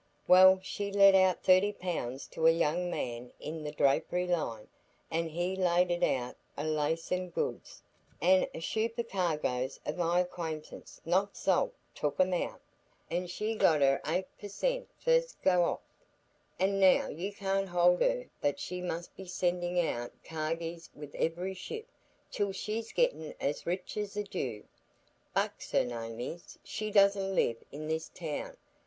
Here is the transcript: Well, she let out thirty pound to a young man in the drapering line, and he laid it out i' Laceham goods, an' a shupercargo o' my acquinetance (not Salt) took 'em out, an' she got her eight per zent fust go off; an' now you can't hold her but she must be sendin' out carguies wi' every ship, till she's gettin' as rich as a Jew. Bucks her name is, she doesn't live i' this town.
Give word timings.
Well, 0.27 0.59
she 0.63 0.91
let 0.91 1.13
out 1.13 1.43
thirty 1.43 1.71
pound 1.71 2.21
to 2.31 2.47
a 2.47 2.51
young 2.51 2.89
man 2.89 3.31
in 3.39 3.63
the 3.63 3.71
drapering 3.71 4.31
line, 4.31 4.67
and 5.11 5.29
he 5.29 5.55
laid 5.55 5.91
it 5.91 6.01
out 6.01 6.35
i' 6.57 6.63
Laceham 6.63 7.29
goods, 7.29 7.83
an' 8.19 8.47
a 8.51 8.59
shupercargo 8.59 9.69
o' 9.85 9.93
my 9.93 10.23
acquinetance 10.23 11.01
(not 11.05 11.37
Salt) 11.37 11.75
took 11.93 12.19
'em 12.19 12.33
out, 12.33 12.59
an' 13.11 13.27
she 13.27 13.53
got 13.53 13.81
her 13.81 14.01
eight 14.07 14.25
per 14.39 14.47
zent 14.47 14.87
fust 14.97 15.39
go 15.43 15.63
off; 15.65 15.81
an' 16.57 16.79
now 16.79 17.07
you 17.07 17.31
can't 17.31 17.67
hold 17.69 18.01
her 18.01 18.25
but 18.41 18.59
she 18.59 18.81
must 18.81 19.15
be 19.15 19.25
sendin' 19.25 19.77
out 19.77 20.11
carguies 20.23 20.89
wi' 20.95 21.11
every 21.13 21.53
ship, 21.53 21.85
till 22.31 22.51
she's 22.51 22.91
gettin' 22.91 23.35
as 23.39 23.67
rich 23.67 23.97
as 23.97 24.17
a 24.17 24.23
Jew. 24.23 24.63
Bucks 25.35 25.69
her 25.73 25.85
name 25.85 26.19
is, 26.19 26.57
she 26.63 26.89
doesn't 26.89 27.35
live 27.35 27.63
i' 27.71 27.77
this 27.77 28.09
town. 28.09 28.57